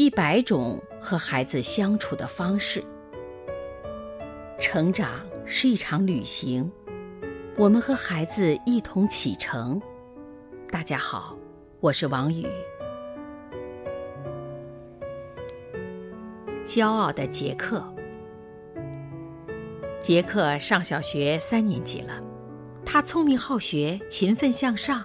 [0.00, 2.82] 一百种和孩子相处的方式。
[4.58, 6.72] 成长是一场旅行，
[7.54, 9.78] 我们和孩子一同启程。
[10.70, 11.36] 大家好，
[11.80, 12.46] 我是王宇。
[16.64, 17.84] 骄傲的杰克，
[20.00, 22.18] 杰克上小学三年级了，
[22.86, 25.04] 他聪明好学，勤奋向上。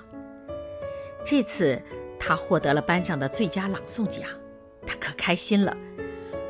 [1.25, 1.81] 这次
[2.17, 4.23] 他获得了班上的最佳朗诵奖，
[4.85, 5.75] 他可开心了。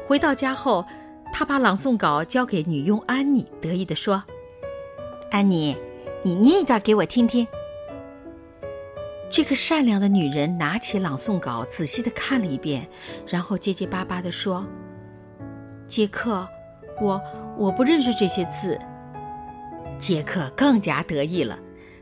[0.06, 0.86] 回到家后，
[1.34, 4.24] 他把朗诵稿交给女佣安妮，得意地说
[5.32, 5.76] ：“安妮，
[6.24, 7.48] 你念一段给我听听。”
[9.32, 12.88] 这个善良的女人拿起朗诵稿，仔细地看了一遍，
[13.28, 14.66] 然后结结巴巴地说
[15.90, 16.48] ：“杰克，
[17.02, 17.22] 我
[17.58, 18.80] 我不认识这些字。”
[20.00, 21.58] 杰克更加得意了。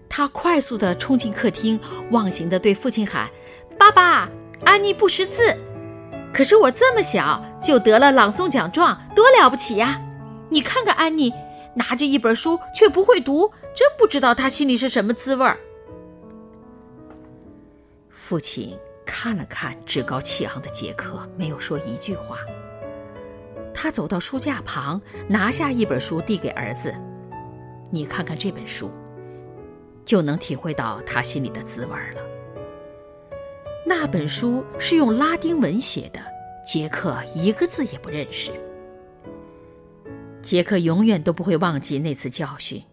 [0.09, 1.79] 他快速地冲进客厅，
[2.11, 3.27] 忘形地对父亲喊
[3.79, 4.29] ：“爸爸，
[4.63, 5.55] 安妮不识字，
[6.33, 10.01] 可是我这么小就得了朗诵奖状，多了不起呀！
[10.49, 11.31] 你看看安妮，
[11.75, 15.57] 拿着一本书却不会读，真不知道她心里是什么滋味儿。”
[18.09, 22.39] 父亲看了看趾高气昂的杰克，没有说一句话。
[23.73, 26.93] 他走到书架旁，拿下一本书递给儿子
[27.91, 28.91] ：“你看看这本书。”
[30.05, 32.21] 就能体会到他心里的滋味了。
[33.85, 36.19] 那本书是用拉丁文写的，
[36.65, 38.51] 杰克一个字也不认识。
[40.41, 42.83] 杰克永远都不会忘记那次教训，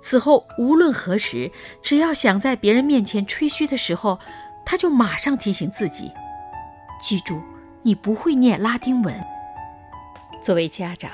[0.00, 1.50] 此后无论何时，
[1.82, 4.18] 只要想在别人面前吹嘘的时候，
[4.64, 6.10] 他就马上提醒自己：
[7.00, 7.40] 记住，
[7.82, 9.14] 你不会念拉丁文。
[10.42, 11.10] 作为家长，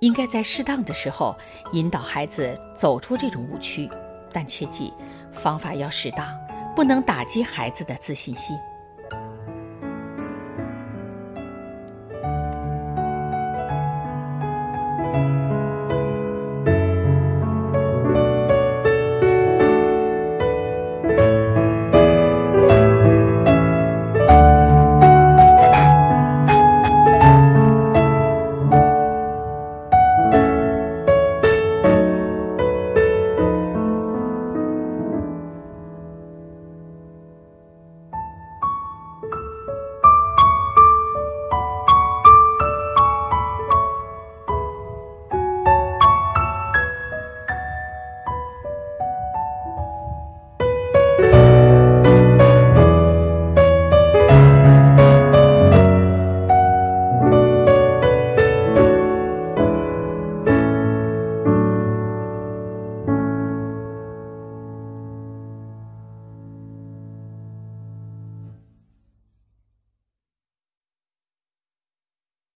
[0.00, 1.36] 应该在适当的时候
[1.72, 3.88] 引导孩子走出这种误区。
[4.32, 4.92] 但切记，
[5.32, 6.26] 方法要适当，
[6.74, 8.56] 不能打击孩子的自信心。